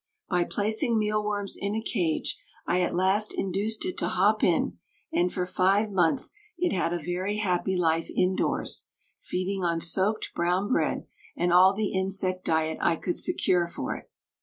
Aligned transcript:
By 0.27 0.45
placing 0.45 0.97
mealworms 0.97 1.55
in 1.55 1.75
a 1.75 1.79
cage 1.83 2.39
I 2.65 2.81
at 2.81 2.95
last 2.95 3.35
induced 3.35 3.85
it 3.85 3.99
to 3.99 4.07
hop 4.07 4.43
in, 4.43 4.79
and 5.13 5.31
for 5.31 5.45
five 5.45 5.91
months 5.91 6.31
it 6.57 6.73
had 6.73 6.91
a 6.91 6.97
very 6.97 7.37
happy 7.37 7.77
life 7.77 8.09
indoors, 8.09 8.87
feeding 9.19 9.63
on 9.63 9.79
soaked 9.79 10.29
brown 10.33 10.69
bread 10.69 11.05
and 11.37 11.53
all 11.53 11.75
the 11.75 11.93
insect 11.93 12.45
diet 12.45 12.79
I 12.81 12.95
could 12.95 13.15
secure 13.19 13.67
for 13.67 13.93
it. 13.95 14.09